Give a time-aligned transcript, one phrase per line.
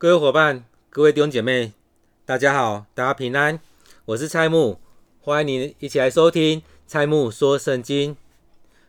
[0.00, 1.72] 各位伙伴，各位弟兄姐妹，
[2.24, 3.58] 大家好，大家平安，
[4.04, 4.78] 我是蔡木，
[5.18, 8.16] 欢迎你一起来收听蔡木说圣经。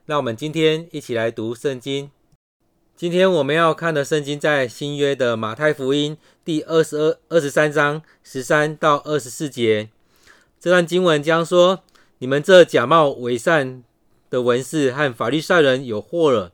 [0.05, 2.11] 那我们今天一起来读圣经。
[2.95, 9.89] 今天我们要看的圣经在新约的马太福音第二十二、二十三章十三到二十四节。
[10.59, 11.81] 这段经文将说
[12.19, 13.83] ：“你们这假冒伪善
[14.29, 16.51] 的文士和法利赛人有祸了，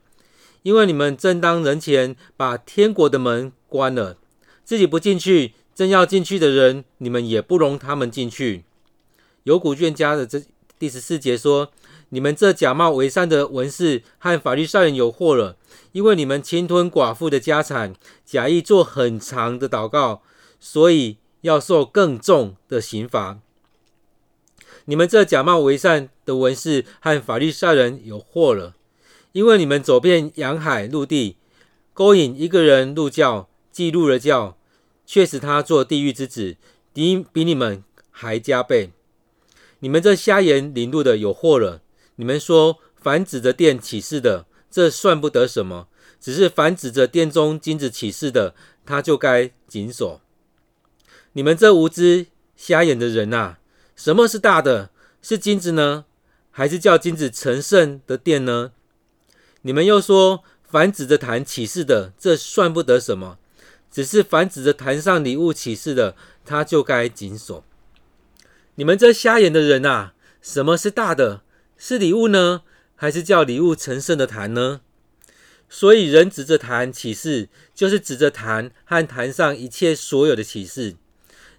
[0.64, 4.16] 因为你们正当人前把天国的门关了。”
[4.66, 8.66] 自己不进去，正要进去的人，你们也不容他们进去。
[9.44, 10.42] 有古卷家的这
[10.80, 11.72] 第十四节说
[12.10, 15.56] ：“你们这假冒伪善的文士和法利赛人有祸了，
[15.92, 17.94] 因为你们侵吞寡妇的家产，
[18.26, 20.23] 假意做很长的祷告，
[20.59, 23.40] 所以要受更重的刑罚。
[24.86, 28.76] 你们这假冒伪善的文士和法利赛人有祸了，
[29.32, 31.38] 因为你们走遍洋海陆地，
[31.94, 34.58] 勾引一个人入教。”记入了教，
[35.06, 36.56] 却使他做地狱之子，
[36.94, 38.94] 比比你们还加倍。
[39.80, 41.82] 你们这瞎眼领路的有祸了！
[42.16, 45.90] 你们说，凡指着殿起誓的，这算不得什么；
[46.22, 50.22] 只是凡指着殿中金子起誓的，他就该谨守。
[51.34, 53.60] 你们这无知瞎眼的人啊，
[53.98, 54.89] 什么是大的？
[55.22, 56.06] 是金子呢，
[56.50, 58.72] 还是叫金子成圣的殿呢？
[59.64, 63.38] 你们又说，凡指着坛起誓的，这算不得什么。
[63.96, 67.64] 只是凡指着坛上礼物起誓的，他就该谨守。
[68.76, 71.44] 你们这瞎眼的人啊，什么是大的？
[71.78, 72.64] 是礼物呢，
[72.98, 74.82] 还是叫礼物成圣的坛呢？
[75.70, 80.98] 所以人指着坛起誓，就是指着坛和坛上一切所有的起誓；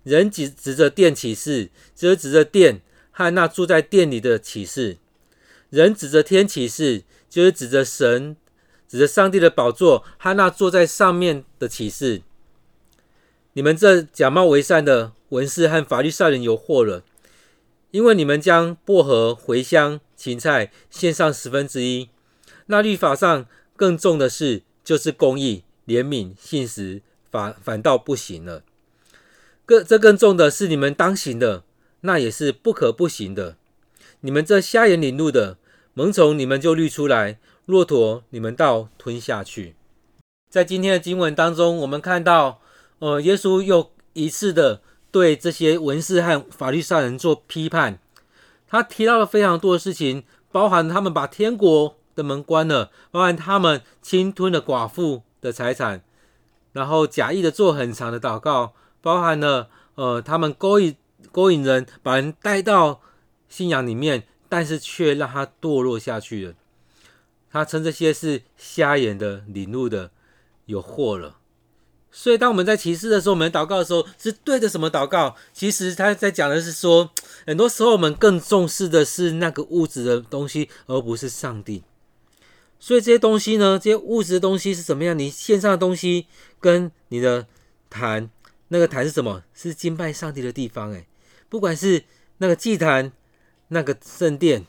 [0.03, 4.98] 人指指着殿起誓，就是指着殿和那住在殿里的起誓；
[5.70, 8.37] 人指着天起誓，就是指着神。
[8.97, 12.22] 指着上帝的宝座和那坐在上面的启示，
[13.52, 17.05] 你们这假冒伪善的文士和法律赛人有祸了，
[17.91, 22.08] 因为你们将薄荷、茴香、芹菜献上十分之一，
[22.68, 23.45] 那律法上
[23.77, 28.63] 更重的事就是公义、怜悯、信实，反反倒不行了。
[29.67, 31.64] 更这更重的是你们当行的，
[32.01, 33.58] 那也是不可不行的。
[34.20, 35.58] 你们这瞎眼领路的，
[35.95, 37.39] 蠓虫你们就滤出来。
[37.66, 39.74] 骆驼，你们倒吞下去。
[40.48, 42.60] 在今天的经文当中，我们看到，
[43.00, 47.98] 呃，耶稣又一次的对这些文士和法律上人做批判。
[48.68, 50.22] 他提到了非常多的事情，
[50.52, 56.04] 包含他们把天国的门关了，包含他们侵吞了寡妇的财产，
[56.72, 60.94] 然后假意的做很长的祷告，包含了呃，他们勾引
[61.33, 63.00] 勾引人，把人带到
[63.48, 66.54] 信仰里面，但是却让他堕落下去了。
[67.56, 70.11] 他称这些是瞎眼的、领路的，
[70.67, 71.39] 有祸了。
[72.11, 75.36] 所以，当我们在起誓的时候，我们祷告的时候，是对着什么祷告？
[75.52, 77.11] 其实他在讲的是说，
[77.46, 81.83] 很多时候我们更重视的是那个物质的东西，而不是上帝。
[82.78, 85.18] 所以这些东西呢，这些物质的东西是怎么样？
[85.18, 86.27] 你献上的东西
[86.61, 87.46] 跟你的
[87.89, 88.30] 坛，
[88.68, 89.42] 那个坛是什么？
[89.55, 90.92] 是敬拜上帝的地方。
[90.92, 91.06] 诶，
[91.48, 92.05] 不管是
[92.39, 93.12] 那个祭坛、
[93.68, 94.66] 那个圣殿、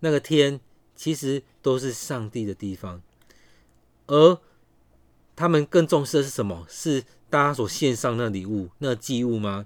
[0.00, 0.60] 那个天。
[1.00, 3.00] 其实都是上帝的地方，
[4.06, 4.38] 而
[5.34, 6.66] 他们更重视的是什么？
[6.68, 9.64] 是大家所献上那礼物、那祭物吗？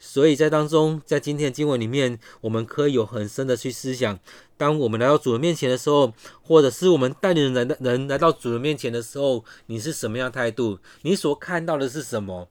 [0.00, 4.18] 所以在当中，在今天的经文里面，我们可以有很深的去思想：
[4.56, 10.80] 当我们来到主人面前的时候，或者是我们带领人的人来到主人面前的时候，你是什么样态度？
[11.02, 12.48] 你所看到的是什么？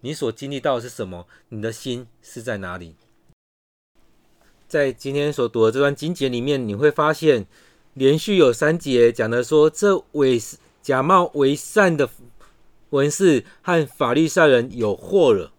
[0.00, 1.28] 你所经历到的是什么？
[1.50, 2.96] 你的心是在哪里？
[4.66, 7.46] 在今天所读的这段经节里面，你会发现
[7.94, 10.40] 连续有三节讲的说，这伪
[10.82, 12.08] 假冒伪善的
[12.90, 15.52] 文士和法利赛人有祸了。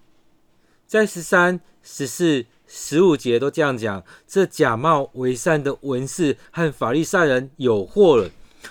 [0.86, 8.30] 在十三、十四、十五节都这样讲，这假冒伪善的文士和法利赛人有祸了。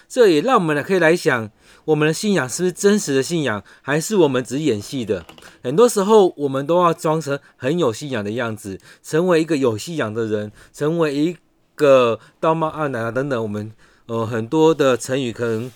[0.09, 1.51] 这也让我们可以来想，
[1.87, 5.25] 我们的信仰是不是真实的信仰，还是我们只演戏的？
[5.63, 11.37] 很多时候，我们都要装成很有信仰的样子，成为一个有信仰的人，成为一
[11.75, 13.43] 个道貌岸然啊等等。
[13.43, 13.73] 我们
[14.07, 15.71] 呃很多的成语可能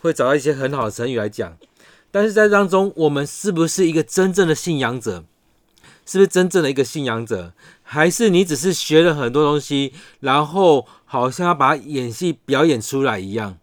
[0.00, 1.56] 会找到一些很好的成语来讲，
[2.10, 5.24] 但是在当中，我们是不是一个真正的信仰者？
[6.06, 7.52] 是不是真正的一个信仰者？
[7.82, 13.58] 还是你只是学了很多东西，然后好像要把演戏表演出来一样？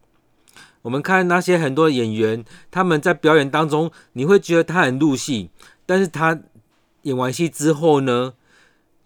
[0.86, 5.50] 我们看那些很多演员，他们在表演当中，你会觉得他很入戏，
[5.84, 6.40] 但是他
[7.02, 8.34] 演完戏之后呢，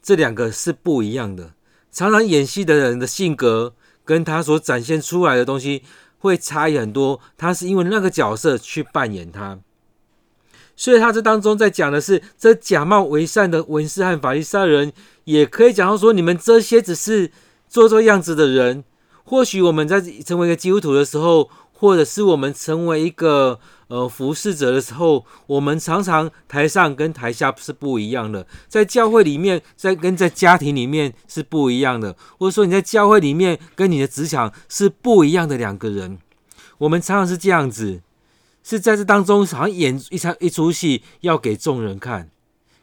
[0.01, 1.53] 这两个是不一样的。
[1.89, 5.83] 常常演戏的人的性格跟他所展现出来的东西
[6.17, 9.57] 会差异很多，他是因为那个角色去扮演他。
[10.75, 14.91] 所以他这当中在讲的是，这假冒为善的文士和法利赛人，
[15.23, 17.31] 也可以讲到说，你们这些只是
[17.69, 18.83] 做做样子的人。
[19.25, 21.47] 或许我们在成为一个基督徒的时候，
[21.79, 36.19] 或者是我们成为一个呃服侍者的时候，我们常常台上跟台下是不一样的，在教会里面，在跟在家庭里面是不一样的，或者说你在教会里面跟你的职场是不一样的两个人。
[36.79, 38.01] 我们常常是这样子。
[38.61, 42.29] 是在这当中，好像演一场一出戏，要给众人看，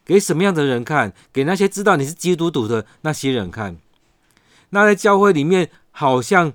[0.05, 1.13] 给什么样的人看？
[1.33, 3.77] 给那些知道你是基督徒的那些人看。
[4.71, 6.53] 那在教会里面，好像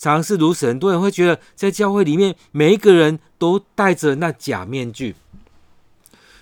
[0.00, 5.14] 常常是如此，很多人会觉得，在教会里面，每一个人都戴着那假面具。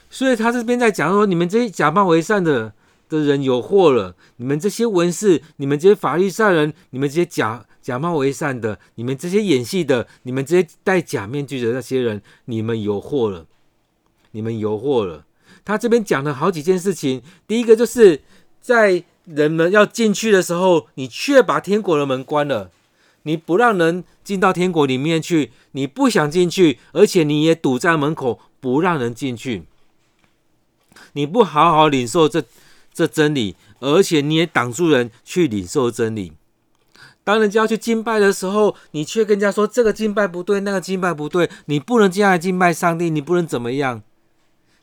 [0.09, 2.73] 所以他这边在讲说，你们这些假冒为善的
[3.09, 7.65] 的人有祸了，你们这些文士，你们这些法律善人，你们这些假。
[7.81, 13.47] 假冒为善的，你们这些演戏的，你们这些戴假面具的那些人，你们有祸了，
[14.33, 15.25] 你们有祸了。
[15.65, 18.21] 他这边讲了好几件事情，第一个就是
[18.61, 22.71] 在人们要进去的时候，你却把天国的门关了，
[23.29, 29.65] 你不让人进到天国里面去，你不想进去，而且你也堵在门口，不让人进去，
[31.13, 32.43] 你不好好领受这
[32.91, 36.33] 这真理，而且你也挡住人去领受真理。
[37.23, 44.03] 当人家要去敬拜的时候，你却跟人家说这个敬拜不对，那个敬拜不对，你不能这样来敬拜上帝，你不能怎么样。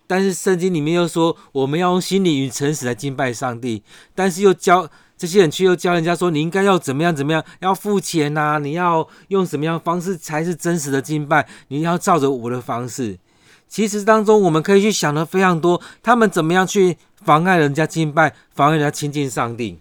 [0.05, 3.81] 但是圣经里面又说，我们要用心灵与诚实来敬拜上帝。
[4.13, 11.47] 但是又教这些人去又教人家说，你应该要怎么样怎么样，要付钱呐，你要用什么样方式才是真实的敬拜？
[11.69, 13.17] 你要照着我的方式。
[13.67, 19.79] 其实当中我们可以去想的非常多，他们怎么样去妨碍人家敬拜，妨碍人家亲近上帝。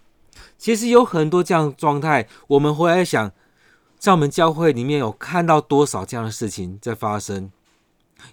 [0.56, 3.32] 其实有很多这样的状态，我们会来想，
[3.98, 7.50] 在我们教会里面有看到多少这样的事情在发生？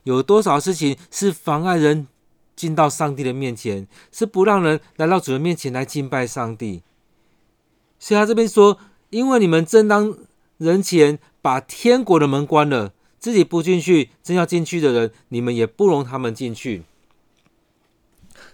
[0.04, 2.08] 有多少事情是妨碍人
[2.56, 6.84] 进到上帝的面前，是不让人来到主的面前来敬拜上帝？
[8.02, 8.80] 所以他这边说，
[9.12, 10.18] 因为你们正当
[10.58, 16.82] 人前把天国的门关了，自己不进去，正要进去的人，你们也不容他们进去。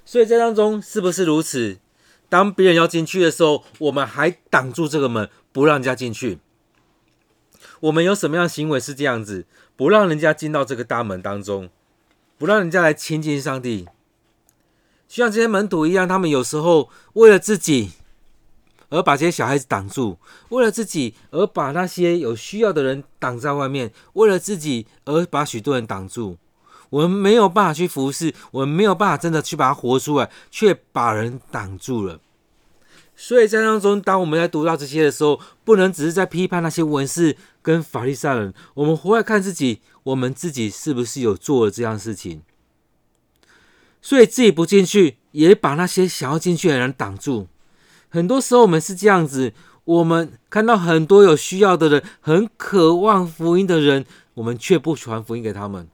[0.04, 1.78] 所以在当中是不是如此？
[2.28, 6.40] 当别人要进去的时候，我们还挡住这个门，不让人家进去。
[7.80, 9.46] 我们有什么样的行为是这样子，
[9.78, 11.70] 不让人家进到这个大门当中，
[12.38, 13.86] 不让人家来亲近上帝？
[15.08, 17.92] 就像这些门徒一样，他们有时候为了自己
[18.90, 20.18] 而把这些小孩子挡住，
[20.50, 26.38] 为了自己而把那些有需要的人挡在外面，为了自己而把许多人挡住。
[26.90, 32.22] 我们没有办法去服侍，我们没有办法真的去把它活出来，却把人挡住了。
[33.14, 42.42] 所以在当中，当我们在读到这些的时候，不能只是在批判那些文士跟法利赛人，我们回来看自己，我们自己是不是有做了这样的事情？
[44.02, 47.48] 所以自己不进去，也把那些想要进去的人挡住。
[48.10, 54.06] 很多时候我们是这样子，我们看到很多有需要的人，很渴望福音的人，
[54.36, 55.88] 我们却不传福音给他们。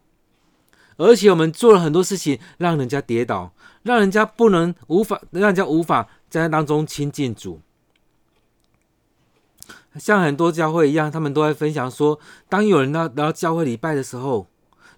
[0.98, 3.52] 而且我们做了很多事情，让人家跌倒，
[3.82, 7.60] 让人家不能无法，让人家无法在当中亲近主。
[10.00, 14.48] 像很多教会一样，他们都在分享说，当有人到来到教会礼拜的时候，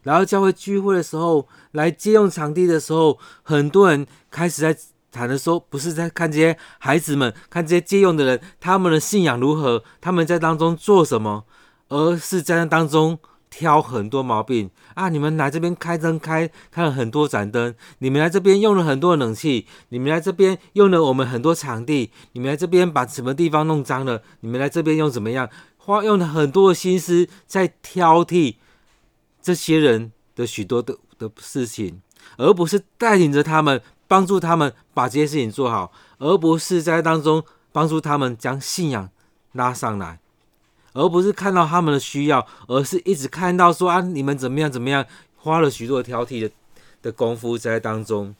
[0.03, 4.77] 来到教会聚会的时候，来借用场地的时候，很多人开始在
[5.15, 11.45] 谈的时候，不是在看这些孩子们，看这些借用的人，他们的信仰如何，他们在当中做什么，
[11.87, 13.17] 而是在那当中。
[13.47, 15.07] 挑很多毛病啊！
[15.07, 28.55] 你们来这边开灯开开了很多盏灯，你们来这边用了很多冷气，你们来这边用了我们很多场地，你们来这边把什么地方弄脏了，你们来这边用怎么样花用了很多的心思在挑剔
[29.41, 32.01] 这些人的许多的的事情，
[32.37, 39.09] 而不是带领着他们帮助他们把这些事情做好，而不是在当中帮助他们将信仰
[39.53, 40.19] 拉上来。
[40.93, 46.49] 而不是看到他们的需要，而是一直看到说啊，你们怎么样怎么样，花了许多挑剔的
[47.01, 48.33] 的功夫在当中。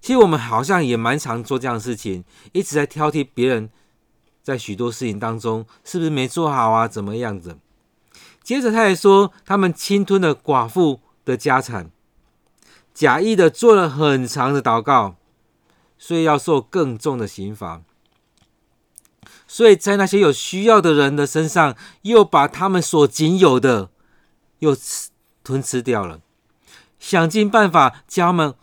[0.00, 3.68] 其实我们好像也蛮常做这样的事情，一直在挑剔别人
[4.42, 7.58] 在许多事情当中是不是没做好啊，怎么样子。
[8.42, 11.90] 接着他也说，他们侵吞了寡妇的家产，
[12.94, 15.16] 假意的做了很长的祷告，
[15.98, 17.82] 所以要受更重的刑罚。
[19.46, 23.90] 所以在那些有需要的人的身上，又把他们所仅有的
[24.60, 25.10] 又吃
[25.42, 26.20] 吞吃掉了，
[26.98, 28.54] 想尽办法叫他们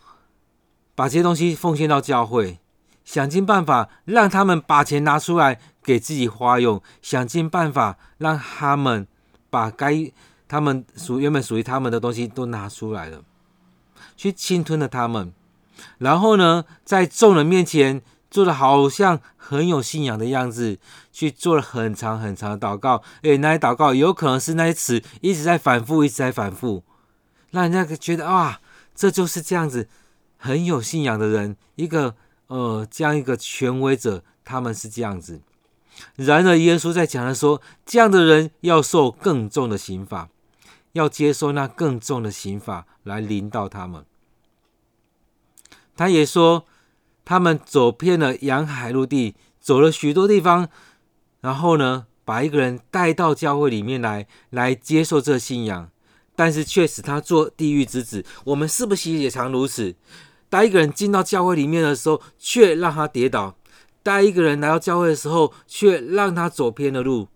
[0.94, 2.58] 把这些东西奉献到教会，
[3.04, 9.06] 想尽办法让他们把钱拿出来给自己花用，想尽办法让他们
[9.48, 10.10] 把该
[10.48, 13.22] 他们属原本属于他们的东西都拿出来了。
[14.22, 15.32] 去侵吞了他们。
[15.98, 18.00] 然后呢，在众人面前
[18.30, 20.78] 做的好像很有信仰的样子，
[21.10, 23.02] 去做了很长很长的祷告。
[23.22, 26.84] 诶，那些祷告有可能是那些词一直在反复，一直在反复，
[27.50, 28.60] 让人家觉得哇，
[28.94, 29.88] 这就是这样子
[30.36, 32.14] 很有信仰的人，一个
[32.46, 35.40] 呃这样一个权威者，他们是这样子。
[36.14, 40.28] 然而，耶稣在讲的说，这样的人要受更重的刑罚，
[40.92, 44.04] 要接受那更重的刑罚来临到他们。
[45.96, 46.64] 他也说，
[47.24, 50.68] 他们走遍了洋海陆地，走了许多地方，
[51.40, 55.90] 然后呢，把一个人带到教会里面来，来接受这信仰，
[56.34, 58.24] 但是却使他做地狱之子。
[58.44, 59.94] 我们是不是也常如此？
[60.48, 63.54] 当一个人进到教会里面的时候，却让他跌倒；
[64.02, 67.28] 当一个人来到教会的时候，却让他走偏了路。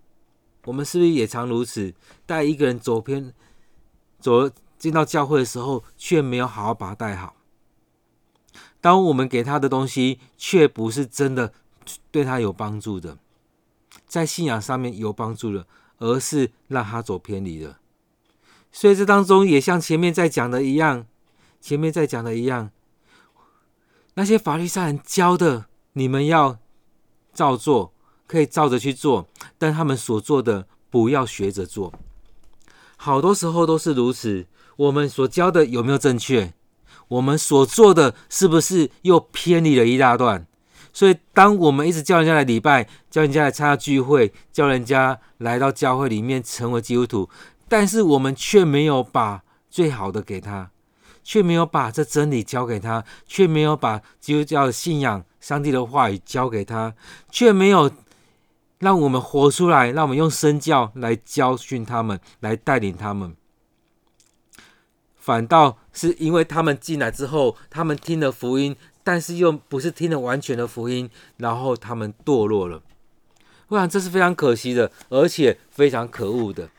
[0.65, 1.95] 我们是不是也常如此？
[2.27, 3.33] 带一个人走偏，
[4.19, 7.36] 走进到教会的时候，却没有好好把他带好。
[8.87, 11.53] 当我们给他的东西，却不是真的
[12.13, 13.19] 对他有帮助的，
[14.07, 15.67] 在信仰上面有帮助的，
[15.99, 17.81] 而是让他走偏离了。
[18.71, 21.05] 所以这当中也像前面在讲的一样，
[21.61, 22.71] 前面在讲的一样，
[24.15, 26.61] 那些法律上教的，你们要
[27.35, 27.93] 照做，
[28.29, 29.29] 可以照着去做，
[29.59, 31.93] 但他们所做的不要学着做。
[32.97, 36.55] 好多时候都是如此，我们所教的有没有正确？
[37.09, 40.47] 我们所做的是不是又偏离了一大段？
[40.93, 47.29] 所以，当我们一直叫人家来礼拜，叫人家来参加聚会，叫人家来到教会里面成为基督徒，
[47.69, 50.71] 但是我们却没有把最好的给他，
[51.23, 56.95] 却没有把这真理教给他，却没有把基督教的信仰、上帝的话语教给他，
[57.31, 57.91] 却没有
[58.79, 63.37] 让我们活出来，让我们用身教来教训他们，来带领他们。
[65.27, 72.81] 反倒是因为他们进来之后，他们听了福音，但是又不是听了完全的福音，然后他们堕落了。
[73.67, 76.71] 我想这是非常可惜的，而且非常可恶的。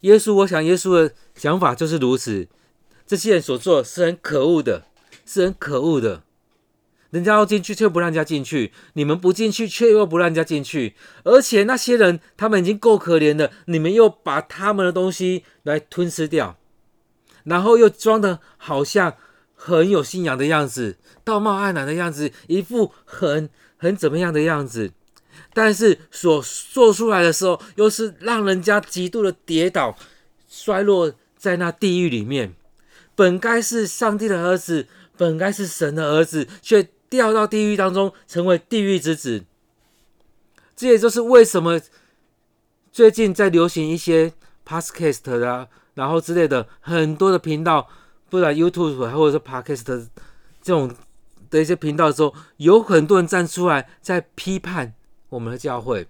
[0.00, 2.48] 耶稣，我想耶稣的想法就是如此。
[3.06, 4.86] 这些人所做是很可恶的，
[5.26, 6.22] 是很可恶的。
[7.10, 10.94] 人家要进去却不让人家进去，你们不进去却又不让人家进去，
[11.24, 16.56] 而且那些人他们已经够可怜了，你们又把他们的东西来吞噬掉。
[17.44, 19.16] 然后又装的好像
[19.54, 24.92] 很有信仰的样子，道貌岸然的样子，一副很很怎么样的样子，
[25.54, 29.96] 但是所做出来的时候，又是让人家极度的跌倒、
[30.48, 32.54] 摔落在那地狱里面。
[33.14, 39.44] 本该是上帝的儿子，本该是神的儿子，却掉到地狱当中，成为地狱之子。
[40.74, 41.80] 这也就是为什么
[42.90, 44.32] 最近在流行一些
[44.66, 45.68] podcast 的。
[45.94, 47.88] 然后之类的很多的频道，
[48.30, 50.08] 不然 YouTube 或者是 Podcast
[50.62, 50.94] 这种
[51.50, 54.94] 的一些频道的时候，有很多人站出来在批判
[55.28, 56.06] 我们的教会，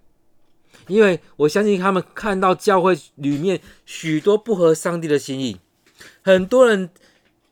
[0.87, 5.59] 因为我相信他们看到教会里面许多不合上帝的心意，
[6.23, 6.91] 很多人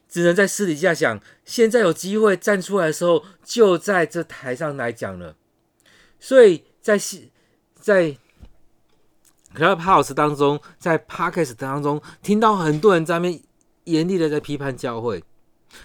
[0.08, 5.34] 只能在私底下想，现在有机会站出来的时候，就在这台上来讲了，
[6.18, 6.98] 所以在
[7.74, 8.16] 在。
[9.54, 13.40] Clubhouse 当中，在 Podcast 当中，听到很多人在那边
[13.84, 15.22] 严厉的在批判教会，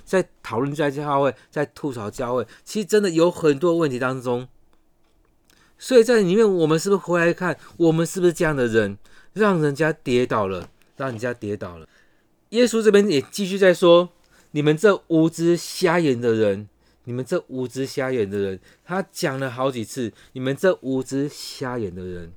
[0.04, 2.46] 在讨论在教会，在吐槽教会。
[2.64, 4.48] 其实真的有很多问题当中，
[5.78, 8.98] 所以在里面，我们是不是回来看，我们是不是这样的人，
[9.34, 11.88] 让人家跌倒了，让人家跌倒了。
[12.50, 14.10] 耶稣这边也继续在说：
[14.52, 16.70] 你们这无知瞎眼的人，
[17.06, 22.32] 你们这无知瞎眼的人，他讲了好几次，你们这无知瞎眼的人。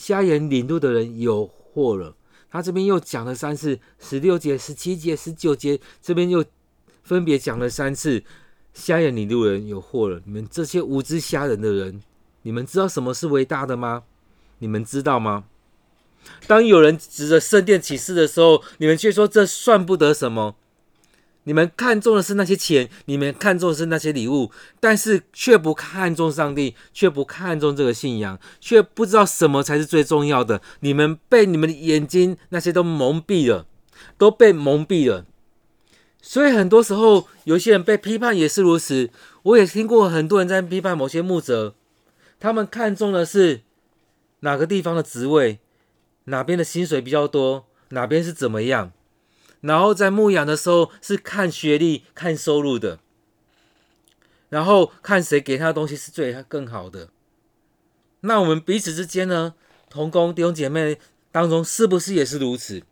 [0.00, 2.16] 瞎眼领路的人有祸了。
[2.50, 6.42] 他这边又讲了三次，十六节、十七节、十九节，这边又
[7.02, 8.24] 分别讲了三次。
[8.72, 10.22] 瞎眼领路人有祸了。
[10.24, 12.00] 你们这些无知瞎人的人，
[12.42, 14.04] 你们知道什么是伟大的吗？
[14.60, 15.44] 你们知道吗？
[16.46, 20.56] 当有人指着圣殿起誓的时候，你们却说这算不得什么。
[21.44, 30.60] 你们看重的是那些钱，你们看重的是那些礼物，但是却不看重上帝，却不看重这个信仰，却不知道什么才是最重要的。
[30.80, 33.66] 你们被你们的眼睛那些都蒙蔽了，
[34.18, 35.24] 都被蒙蔽了。
[36.22, 39.08] 所以很多时候，有些人被批判也是如此。
[39.42, 41.74] 我也听过很多人在批判某些牧者，
[42.38, 43.62] 他们看重的是
[44.40, 45.58] 哪个地方的职位，
[46.24, 48.92] 哪边的薪水比较多，哪边是怎么样。
[49.60, 52.98] 然后在牧养的时候是看学历、看收入的，
[54.48, 57.08] 然后看谁给他的东西是最更好的。
[58.20, 59.54] 那我们彼此之间呢，
[59.88, 60.98] 同工弟兄姐妹
[61.30, 62.82] 当中是不是也是如此？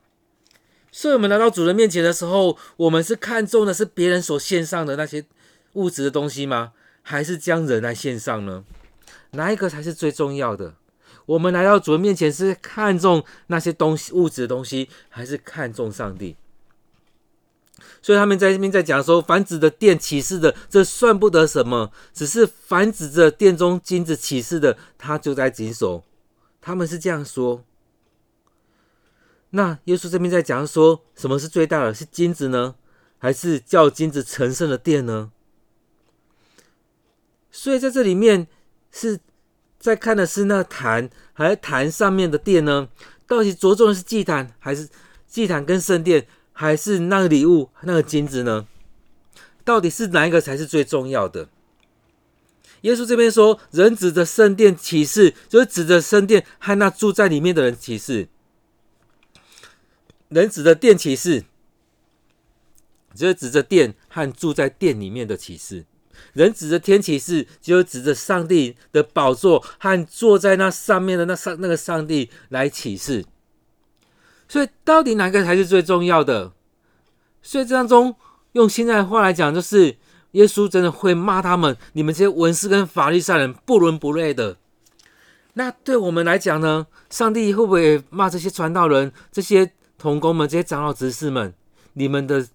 [0.91, 5.25] 所以，我们来到主人面前的时候，我们是看重的是别人所献上的那些
[5.75, 6.73] 物质的东西吗？
[7.03, 8.65] 还是将人来献上呢？
[9.33, 10.75] 哪一个才是最重要的？
[11.27, 16.37] 我们来到主人面前是看重那些东西、物质的东西，还是看重上帝？
[18.01, 26.05] 所以他们在这边在讲说，凡指着殿起誓的，这算不得什么；只是凡指着殿中金子起誓的，他就在谨守。
[26.61, 27.65] 他们是这样说。
[29.51, 31.95] 那耶稣这边在讲说，什么是最大的？
[31.95, 32.75] 是金子呢，
[33.17, 35.31] 还是叫金子成圣的殿呢？
[37.51, 38.47] 所以在这里面
[38.93, 39.19] 是
[39.79, 42.89] 在看的是那坛，还是坛上面的殿呢？
[43.27, 44.89] 到底着重的是祭坛，还是
[45.27, 46.27] 祭坛跟圣殿，
[46.61, 48.67] 还是那个礼物那个金子呢？
[49.65, 51.49] 到底是哪一个才是最重要的？
[52.81, 58.27] 耶稣这边说，人指着圣殿启示，就是指着圣殿和那住在里面的人启示。
[60.31, 61.45] 人指着殿启示，
[63.15, 65.85] 就是指着殿和住在殿里面的启示；
[66.33, 73.25] 人指着天启示，就是指着上帝的宝座和坐在那上面的那上那个上帝来启示。
[74.49, 76.53] 所以，到底哪个才是最重要的？
[77.43, 78.17] 所以这当中，
[78.53, 79.97] 用现在的话来讲，就是
[80.33, 84.57] 耶稣真的会骂他们：你们这些文士跟法利赛人不伦不类的。
[85.55, 86.87] 那对我们来讲呢？
[87.11, 89.73] 上帝会不会骂这些传道人、这些？
[90.01, 91.53] 同工们，这些长老执事们，
[91.95, 92.47] 你们的、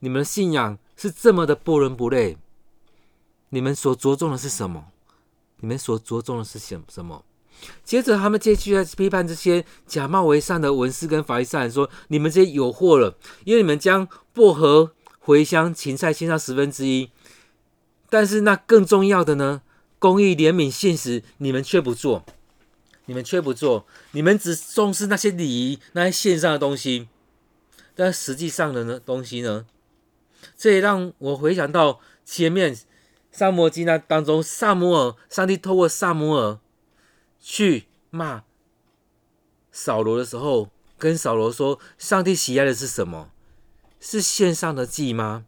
[0.00, 2.36] 你们的信仰是这么的不伦不类。
[3.50, 4.86] 你们所着重的是什么？
[5.60, 7.24] 你们所着重的是什什么？
[7.84, 14.92] 接着，他们继续在批判这些假冒为善的文士跟法利赛人，说：你们这些有祸了，因为你们将薄荷、
[15.24, 17.10] 茴香、芹菜献上十分之一，
[18.08, 19.62] 但是那更重要的呢？
[19.98, 22.24] 公益、怜悯、信实，你们却不做。
[23.06, 27.08] 你们却不做，你们只重视那些礼仪、那些线上的东西，
[27.96, 29.66] 但实际上的呢东西呢？
[30.56, 32.78] 这也让我回想到前面
[33.32, 36.58] 撒摩基那当中，撒摩尔，上帝透过撒摩尔
[37.42, 38.44] 去骂
[39.70, 43.28] 扫罗的时候，跟扫罗说：“上帝喜爱的是什么？
[44.00, 45.44] 是线上的祭吗？”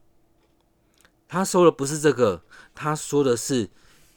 [1.27, 2.43] 他说的不是这个，
[2.75, 3.71] 他说的是。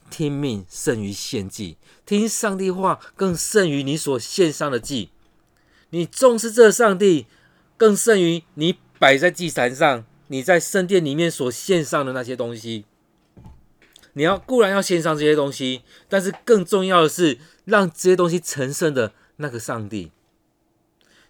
[0.09, 5.09] 听命胜于献祭，听上帝话更胜于你所献上的祭。
[5.89, 7.25] 你重视这上帝，
[7.75, 12.85] 更胜于你摆在祭坛上、你在圣殿里面所献上的那些东西。
[14.17, 20.11] 你要固然要献上这些东西，但是更重要的是让这些东西成圣的那个上帝。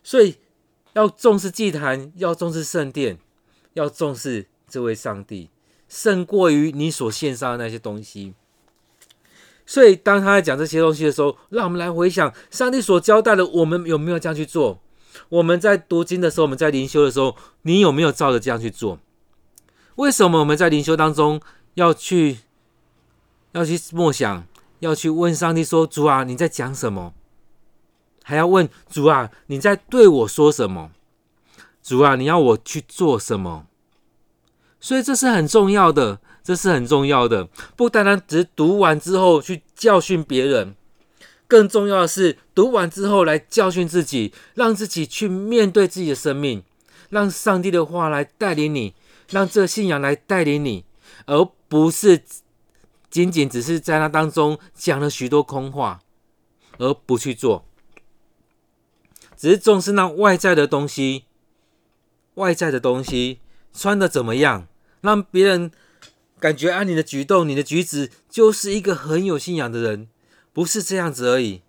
[0.02, 0.38] 所以
[0.93, 3.17] 要重视祭坛，要重视圣殿，
[3.73, 5.50] 要重视这位上帝，
[5.89, 8.34] 胜过于你所献上的那些东西。
[9.65, 14.80] 所以，当他在讲这些东西的时候，让我们来回想上帝所交代的，我们有没有这样去做？
[15.28, 18.97] 我们在读经的时候，我们在灵修的时候，你有没有照着这样去做？
[19.95, 21.41] 为什么我们在灵修当中
[21.73, 22.38] 要去
[23.52, 24.46] 要去默想，
[24.80, 27.14] 要去问上帝说：“主啊，你在讲什么？”
[28.24, 30.92] 还要问主啊，你在对我说什么？
[31.82, 33.68] 主啊，你要我去做什么？
[34.80, 36.20] 所以这是很重要的。
[36.44, 40.78] 这是很重要的，不单单只读完之后去教训别人，
[41.46, 46.64] 更重要的是读完之后来教训自己，让自己去面对自己的生命，
[47.10, 48.94] 让上帝的话来带领你，
[49.30, 50.86] 让这信仰来带领你，
[51.26, 52.24] 而不是
[53.10, 56.02] 仅仅只是在那当中讲了许多空话，
[56.78, 57.65] 而不去做，
[59.36, 61.26] 只是重视那外在的东西，
[62.36, 63.39] 外在的东西
[63.74, 64.67] 穿的怎么样，
[65.02, 65.72] 让别人。
[66.39, 70.08] 感觉啊，你的举动、你的举止，就是一个很有信仰的人，
[70.54, 71.63] 不是这样子而已，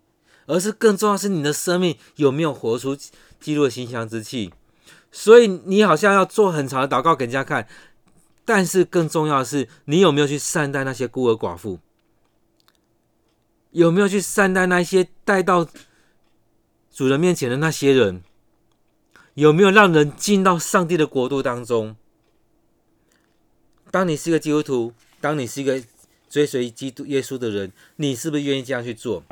[0.45, 2.95] 而是更重要是你的生命有没有活出
[3.39, 4.53] 基督的馨香之气。
[5.11, 7.67] 所以你好像要做很长的祷告给人家看，
[8.49, 11.77] 但是更重要的是你有没有去善待那些孤儿寡妇，
[13.69, 15.67] 有没有去善待那些带到
[16.89, 18.23] 主人面前的那些人，
[19.35, 21.95] 有没有让人进到上帝的国度当中？
[23.91, 25.83] 当你是一个基督徒，当你是一个
[26.27, 29.23] 追随基督耶稣的人，你是不是愿意这样去做？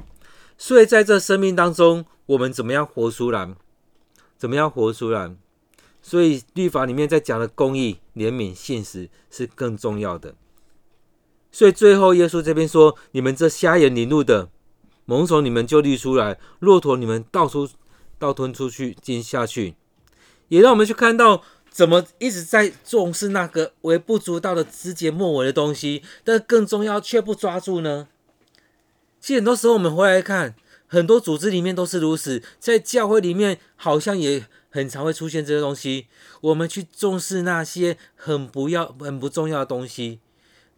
[0.60, 3.56] 所以在这生命当中，我们怎么样活出来？
[4.38, 5.36] 怎么样活出来？
[6.08, 10.36] 所以律法里面在讲的公义、怜悯、信实是更重要的。
[11.52, 14.50] 所以最后耶稣这边说：“你们这瞎眼领路的，
[15.08, 17.67] 虻虫你们就滤出来；骆驼你们倒出
[18.17, 19.76] 倒吞出去进下去。”
[20.48, 21.43] 也让我们去看到。
[21.70, 28.08] 怎么一直在重视那个微不足道的枝节末尾的东西，但更重要却不抓住呢？
[29.22, 30.56] 其实很多时候我们回来看，
[30.88, 36.08] 很多组织里面都是如此，在教会里面好像也很常会出现这些东西。
[36.41, 40.19] 我们去重视那些很不要、很不重要的东西，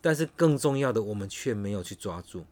[0.02, 2.46] 但是更重要的，我们却没有去抓住。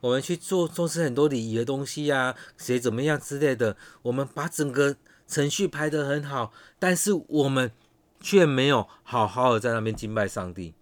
[0.00, 7.72] 我们去做重视很多礼仪的东西呀、谁怎么样之类的，我们把整个程序排得很好，但是我们
[8.20, 10.74] 却没有好好的在那边敬拜上帝。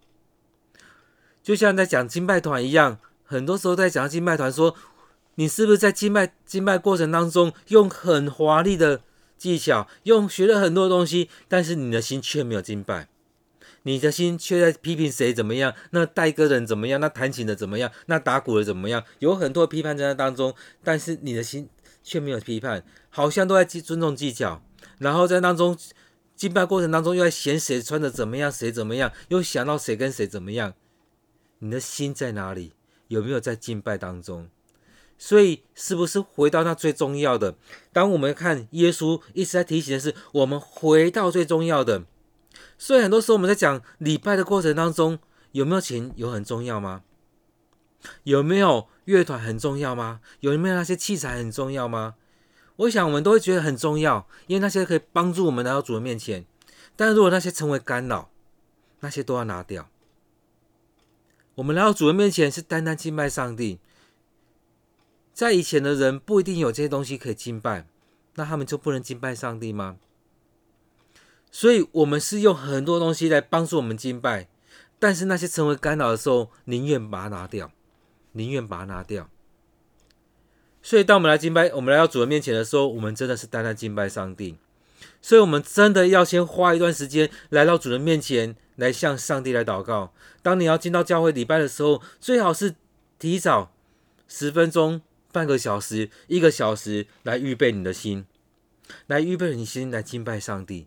[1.42, 2.98] 就像在讲敬拜团一样，
[3.34, 4.76] 很多时候在讲到敬拜团说，
[5.34, 9.00] 你是不是在敬拜敬拜过程当中用很华丽的
[9.36, 13.08] 技巧，用学了很多东西，但是你的心却没有敬拜。
[13.82, 15.74] 你的心却在批评谁怎么样？
[15.90, 17.00] 那带歌人怎么样？
[17.00, 17.90] 那弹琴的怎么样？
[18.06, 19.02] 那打鼓的怎么样？
[19.18, 21.68] 有很多批判在那当中，但是你的心
[22.04, 24.62] 却没有批判，好像都在尊重技巧，
[24.98, 25.76] 然后在当中
[26.36, 30.74] 敬拜过程当中又在嫌谁穿的怎么样，谁怎么样，又想到谁跟谁怎么样？
[31.58, 32.72] 你的心在哪里？
[33.08, 34.48] 有没有在敬拜当中？
[35.16, 37.54] 所以是不是回到那最重要的？
[37.92, 42.04] 当我们看耶稣一直在提醒的是，我们回到最重要的。
[42.76, 45.18] 所以很多时候我们在讲礼拜的过程当中，
[45.52, 47.02] 有没有钱有很重要吗？
[48.24, 50.20] 有没有乐团很重要吗？
[50.40, 52.16] 有没有那些器材很重要吗？
[52.76, 56.44] 我想我们都会觉得很重要，因为那些可以帮助我们来到主的面前。
[56.96, 58.30] 但如果那些成为干扰，
[59.00, 59.88] 那些都要拿掉。
[61.56, 63.78] 我们来到主人面前是单单敬拜上帝。
[65.32, 67.86] 在以前的人不一定有这些东西可以敬拜，
[68.36, 69.96] 那他们就不能敬拜上帝吗？
[71.50, 74.48] 所以，我们是用很多东西来帮助我们敬拜，
[74.98, 77.70] 但是那些成为干扰的时候，宁愿把它拿掉，
[78.32, 79.28] 宁愿把它拿掉。
[80.82, 84.56] 所以，当我们来敬拜，我们来到主人面前的时候，我们真的是单单敬拜上帝。
[85.22, 90.12] 所以，我们真的要先花一段时间来到主人面前，来向上帝来祷告。
[90.42, 92.74] 当你要进到教会礼拜的时候，最好是
[93.18, 93.72] 提早
[94.28, 95.00] 十分钟、
[95.32, 98.26] 半个小时、一个小时来预备你的心，
[99.06, 100.86] 来预备你心来敬拜上帝。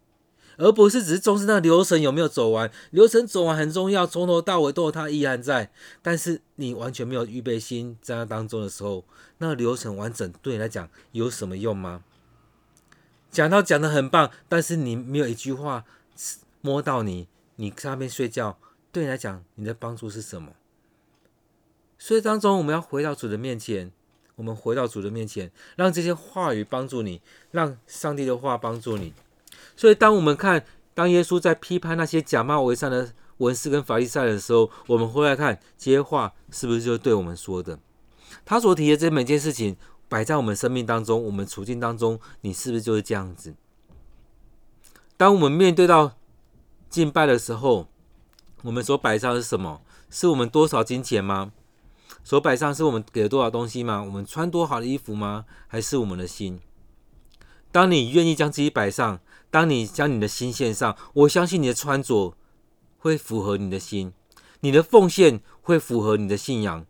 [0.59, 5.69] 而不是只是重视那流程有没有走完，流程走完很重要，从头到尾都有它意涵在。
[6.01, 9.05] 但是你完全没有预备心在那当中的时候，
[9.37, 12.03] 那流程完整对你来讲有什么用吗？
[13.29, 15.85] 讲到讲的很棒，但是你没有一句话
[16.61, 18.57] 摸到你，你在那边睡觉，
[18.91, 20.53] 对你来讲你的帮助是什么？
[21.99, 23.91] 所以当中我们要回到主的面前，
[24.35, 29.13] 我们回到主的面前，让这些话语帮助你，让上帝的话帮助你。
[29.75, 37.79] 所以，当我们看，当耶稣在批判那些假冒为善的文士跟法利赛的时候，我们回来看这些话是不是就是对我们说的？
[38.45, 39.75] 他所提的这每件事情
[40.07, 43.55] 摆在我们生命当中，我们处境当中，你是不是就是这样子？
[45.17, 46.15] 当我们面对到
[46.89, 47.87] 敬拜的时候，
[48.63, 49.81] 我们所摆上的是什么？
[50.09, 51.51] 是我们多少金钱吗？
[52.23, 54.03] 所摆上是我们给了多少东西吗？
[54.03, 55.45] 我们穿多好的衣服吗？
[55.67, 56.59] 还是我们的心？
[57.71, 59.19] 当你愿意将自己摆上，
[59.51, 62.35] 当你将你的心献上，我相信你的穿着
[62.97, 64.13] 会符合你的心，
[64.61, 66.85] 你的奉献会符合你的信仰，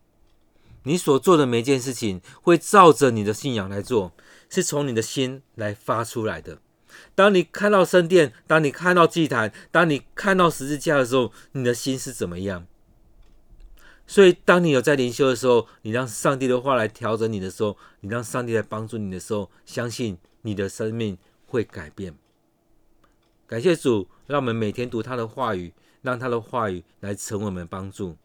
[0.84, 4.12] 你所做的每一件事情会照着你的信仰来做，
[4.48, 6.58] 是从你的心来发出来的。
[7.14, 12.66] 当你看到圣殿，当你看到祭坛，当你看到十字架的时候，你的心是怎么样？
[14.06, 20.18] 所以，当你有在灵修的时候，你让上帝的话来调整你的时候，你让上帝来帮助你的时候，相信。
[20.42, 22.14] 你的生命会改变。
[23.46, 28.16] 感谢主，让我们每天读他的话语，让他的话语来成为我们帮助。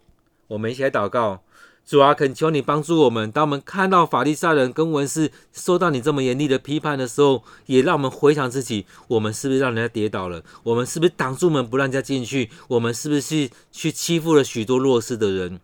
[0.48, 1.44] 我们一起来祷告：
[1.86, 3.30] 主啊，恳求你帮助我们。
[3.30, 10.41] 当我们看到法利赛人跟文士受到你这么严厉的批判的时候，也让我们回想自己：我们是不是让人家跌倒了？
[10.63, 12.50] 我们是不是挡住门不让人家进去？
[12.69, 15.60] 我们是不是去欺负了许多弱势的人，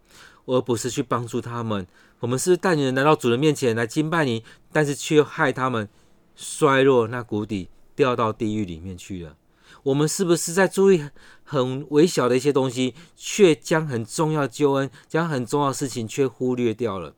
[0.46, 1.88] 而不是去帮助他们？
[2.20, 5.88] 我们是不是带人来到主人面前来敬拜你，但是却害他们？
[6.36, 9.36] 衰落那谷底，掉到地狱里面去了。
[9.84, 11.04] 我们是不是在注意
[11.44, 17.14] 很微小的一些东西，却将很重要的救恩，将很重要的事情却忽略掉了？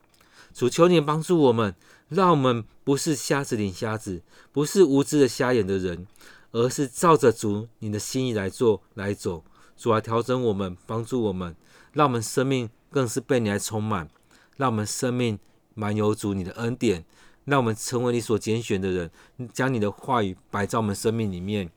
[0.54, 1.76] 主求你帮助我们，
[2.10, 6.06] 让我们不是瞎子领瞎子，不是无知的瞎眼的人，
[6.52, 9.44] 而是照着主你的心意来做来走。
[9.78, 11.56] 主来调整我们，帮助我们，
[11.94, 14.10] 让我们生命更是被你来充满，
[14.58, 15.40] 让我们生命
[15.74, 17.06] 满有主你的恩典。
[17.44, 19.10] 让我们成为你所拣选的人，
[19.52, 21.72] 将你的话语摆在我们生命里面。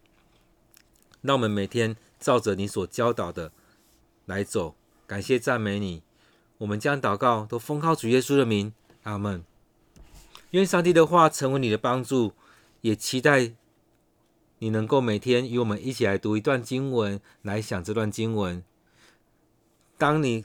[1.24, 3.50] 让我们每天照着你所教导的
[4.26, 4.74] 来走。
[5.06, 6.02] 感谢赞美你，
[6.58, 9.42] 我们将祷告都奉靠主耶稣的名，阿门。
[10.50, 12.34] 愿上帝的话成为你的帮助，
[12.82, 13.52] 也期待
[14.58, 18.62] 你能够每天与我们一起来读一段经文，来想这段经文。
[19.96, 20.44] 当你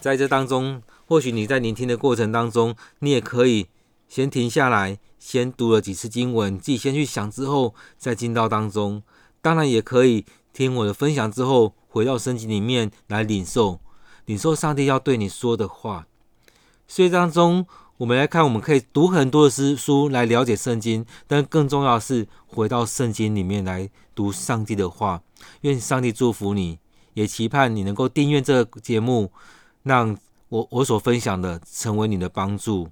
[0.00, 3.66] 在这当中，或许你在聆听的过程当中，你也可以。
[4.08, 9.04] 先停下来，先读了几次经文，自己先去想，之后再进到当中。
[9.42, 13.80] 当然也可以听我的分享之后，回到圣经里面来领受，
[14.26, 16.06] 领受上帝要对你说的话。
[16.86, 17.66] 所以当中，
[17.98, 25.22] 我们来看，我们可以读很多的诗书来了解圣经，但更重要是回到圣经里面来读上帝的话。
[25.62, 26.78] 愿上帝祝福你，
[27.14, 29.32] 也期盼你能够订阅这个节目，
[29.82, 30.16] 让
[30.48, 32.88] 我我所分享的成为你的帮助。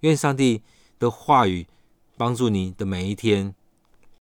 [0.00, 0.62] 愿上帝
[0.98, 1.66] 的话语
[2.16, 3.54] 帮助你的每一天。